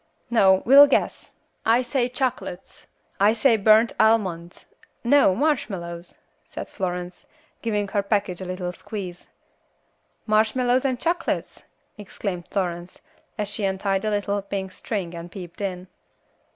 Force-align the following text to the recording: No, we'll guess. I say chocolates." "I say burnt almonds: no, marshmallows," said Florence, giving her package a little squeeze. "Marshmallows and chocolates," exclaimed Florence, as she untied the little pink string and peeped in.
No, 0.31 0.63
we'll 0.65 0.87
guess. 0.87 1.35
I 1.63 1.83
say 1.83 2.09
chocolates." 2.09 2.87
"I 3.19 3.33
say 3.33 3.55
burnt 3.55 3.91
almonds: 3.99 4.65
no, 5.03 5.35
marshmallows," 5.35 6.17
said 6.43 6.67
Florence, 6.67 7.27
giving 7.61 7.87
her 7.89 8.01
package 8.01 8.41
a 8.41 8.45
little 8.45 8.71
squeeze. 8.71 9.27
"Marshmallows 10.25 10.85
and 10.85 10.99
chocolates," 10.99 11.65
exclaimed 11.99 12.47
Florence, 12.47 13.01
as 13.37 13.47
she 13.47 13.63
untied 13.63 14.01
the 14.01 14.09
little 14.09 14.41
pink 14.41 14.71
string 14.71 15.13
and 15.13 15.31
peeped 15.31 15.61
in. 15.61 15.87